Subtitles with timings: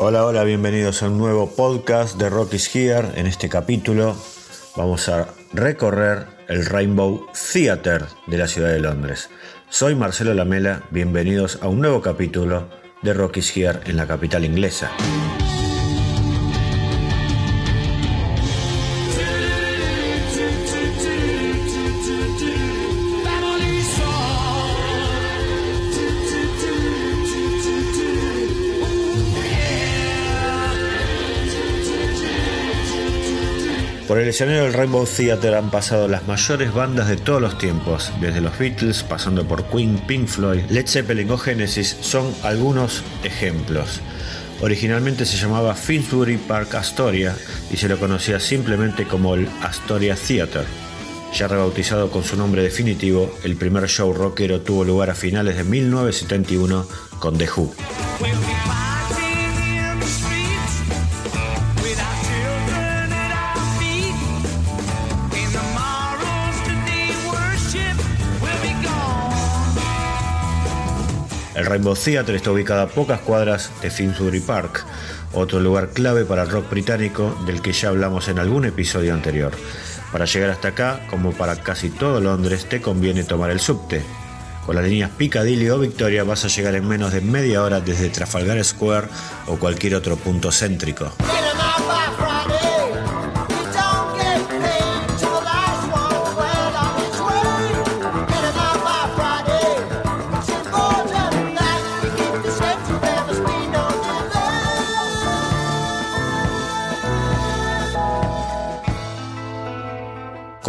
[0.00, 3.08] Hola, hola, bienvenidos a un nuevo podcast de Rocky's Here.
[3.16, 4.14] En este capítulo
[4.76, 9.28] vamos a recorrer el Rainbow Theatre de la ciudad de Londres.
[9.70, 12.68] Soy Marcelo Lamela, bienvenidos a un nuevo capítulo
[13.02, 14.92] de Rocky's Here en la capital inglesa.
[34.08, 38.10] Por el escenario del Rainbow Theatre han pasado las mayores bandas de todos los tiempos,
[38.22, 44.00] desde los Beatles, pasando por Queen, Pink Floyd, Led Zeppelin o Genesis, son algunos ejemplos.
[44.62, 47.36] Originalmente se llamaba Finsbury Park Astoria
[47.70, 50.64] y se lo conocía simplemente como el Astoria Theatre.
[51.34, 55.64] Ya rebautizado con su nombre definitivo, el primer show rockero tuvo lugar a finales de
[55.64, 56.86] 1971
[57.18, 57.74] con The Who.
[71.58, 74.84] El Rainbow Theatre está ubicado a pocas cuadras de Finsbury Park,
[75.32, 79.50] otro lugar clave para el rock británico del que ya hablamos en algún episodio anterior.
[80.12, 84.04] Para llegar hasta acá, como para casi todo Londres, te conviene tomar el subte.
[84.66, 88.08] Con las líneas Piccadilly o Victoria vas a llegar en menos de media hora desde
[88.08, 89.08] Trafalgar Square
[89.48, 91.12] o cualquier otro punto céntrico.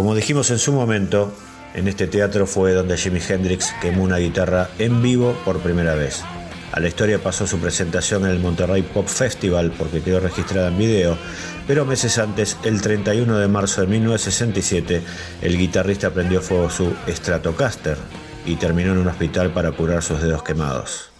[0.09, 1.31] Como dijimos en su momento,
[1.75, 6.23] en este teatro fue donde Jimi Hendrix quemó una guitarra en vivo por primera vez.
[6.71, 10.79] A la historia pasó su presentación en el Monterrey Pop Festival porque quedó registrada en
[10.79, 11.15] video,
[11.67, 15.03] pero meses antes, el 31 de marzo de 1967,
[15.43, 17.99] el guitarrista prendió fuego su Stratocaster
[18.47, 21.11] y terminó en un hospital para curar sus dedos quemados.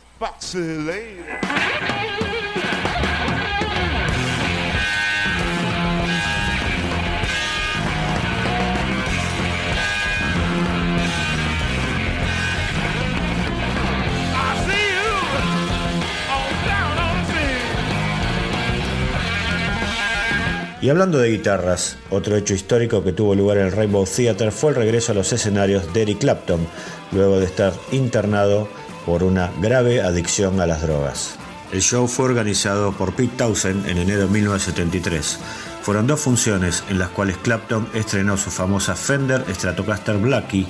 [20.90, 24.72] Y hablando de guitarras, otro hecho histórico que tuvo lugar en el Rainbow Theatre fue
[24.72, 26.66] el regreso a los escenarios de Eric Clapton,
[27.12, 28.68] luego de estar internado
[29.06, 31.36] por una grave adicción a las drogas.
[31.72, 35.38] El show fue organizado por Pete Townsend en enero de 1973.
[35.84, 40.66] Fueron dos funciones en las cuales Clapton estrenó su famosa Fender Stratocaster Blackie,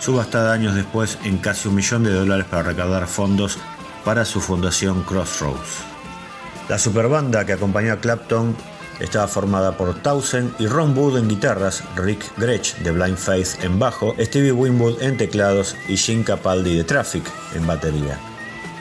[0.00, 3.58] subastada años después en casi un millón de dólares para recaudar fondos
[4.02, 5.84] para su fundación Crossroads.
[6.70, 8.56] La superbanda que acompañó a Clapton
[9.02, 13.78] estaba formada por Townsend y Ron Wood en guitarras, Rick Gretsch de Blind Faith en
[13.78, 17.24] bajo, Stevie Winwood en teclados y Jim Capaldi de Traffic
[17.54, 18.18] en batería.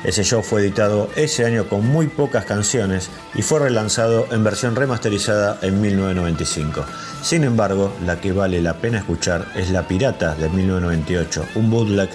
[0.04, 4.76] Ese show fue editado ese año con muy pocas canciones y fue relanzado en versión
[4.76, 6.84] remasterizada en 1995.
[7.22, 12.10] Sin embargo, la que vale la pena escuchar es La Pirata de 1998, un bootleg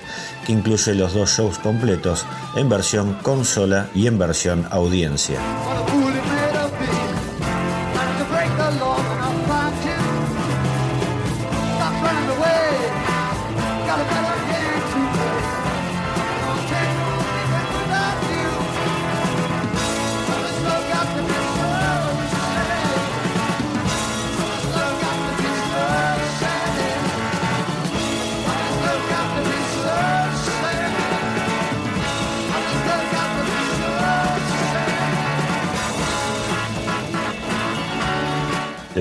[0.45, 5.39] que incluye los dos shows completos en versión consola y en versión audiencia.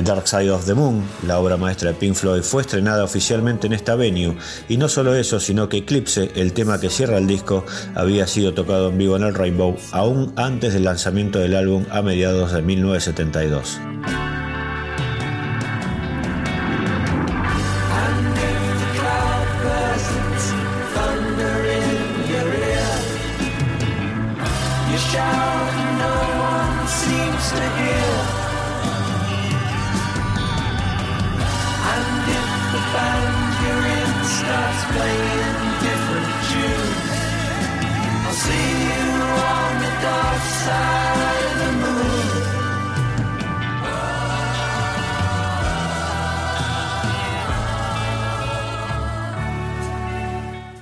[0.06, 3.74] Dark Side of the Moon, la obra maestra de Pink Floyd, fue estrenada oficialmente en
[3.74, 4.38] esta venue,
[4.70, 7.66] y no solo eso, sino que Eclipse, el tema que cierra el disco,
[7.96, 12.03] había sido tocado en vivo en el Rainbow aún antes del lanzamiento del álbum a
[12.03, 13.79] mediados de 1972.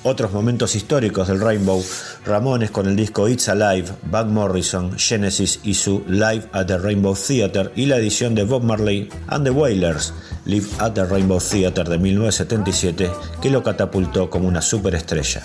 [0.05, 1.81] Otros momentos históricos del Rainbow,
[2.25, 7.15] Ramones con el disco It's Alive, Van Morrison, Genesis y su Live at the Rainbow
[7.15, 10.13] Theater y la edición de Bob Marley and the Wailers,
[10.43, 13.11] Live at the Rainbow Theater de 1977,
[13.41, 15.41] que lo catapultó como una superestrella.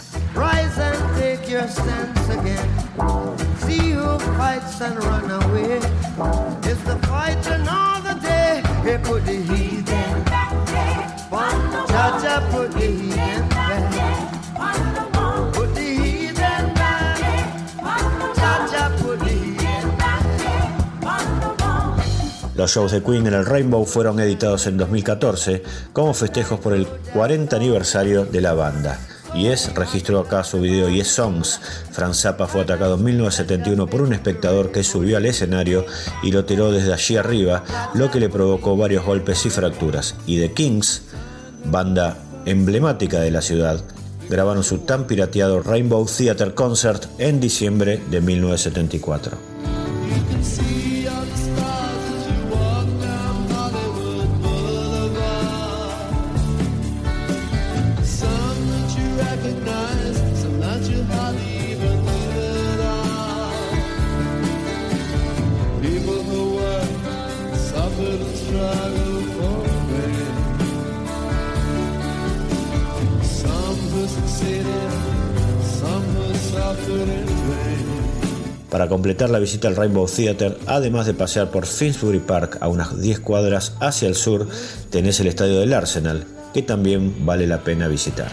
[22.58, 25.62] Los shows de Queen en el Rainbow fueron editados en 2014
[25.92, 28.98] como festejos por el 40 aniversario de la banda.
[29.32, 31.60] Yes registró acá su video Yes Songs.
[31.92, 35.86] Franz Zappa fue atacado en 1971 por un espectador que subió al escenario
[36.20, 37.62] y lo tiró desde allí arriba,
[37.94, 40.16] lo que le provocó varios golpes y fracturas.
[40.26, 41.02] Y The Kings,
[41.64, 43.84] banda emblemática de la ciudad,
[44.28, 49.57] grabaron su tan pirateado Rainbow Theater Concert en diciembre de 1974.
[78.78, 82.96] Para completar la visita al Rainbow Theater, además de pasear por Finsbury Park a unas
[83.00, 84.46] 10 cuadras hacia el sur,
[84.88, 88.30] tenés el estadio del Arsenal, que también vale la pena visitar.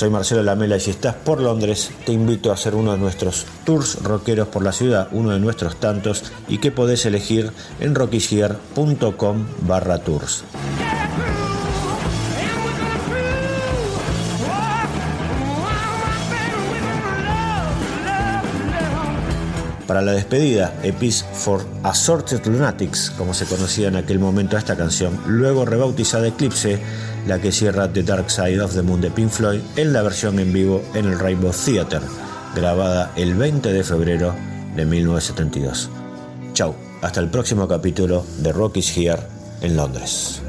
[0.00, 3.44] Soy Marcelo Lamela y si estás por Londres te invito a hacer uno de nuestros
[3.66, 9.44] tours rockeros por la ciudad, uno de nuestros tantos y que podés elegir en rockygear.com
[9.60, 10.44] barra tours.
[19.90, 25.18] Para la despedida, Epis for Assorted Lunatics, como se conocía en aquel momento esta canción,
[25.26, 26.80] luego rebautizada Eclipse,
[27.26, 30.38] la que cierra The Dark Side of the Moon de Pink Floyd en la versión
[30.38, 32.02] en vivo en el Rainbow Theater,
[32.54, 34.34] grabada el 20 de febrero
[34.76, 35.90] de 1972.
[36.52, 39.20] Chau, hasta el próximo capítulo de Rocky's Here
[39.60, 40.42] en Londres.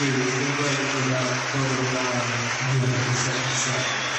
[0.00, 0.16] Thank
[4.04, 4.09] you.